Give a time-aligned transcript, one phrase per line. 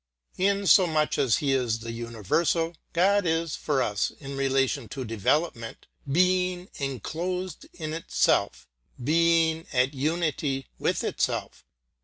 [0.39, 5.05] In so much as He is the universal, God is, for us, in relation to
[5.05, 8.67] development, Being enclosed in itself,
[9.03, 11.63] Being at unity with itself.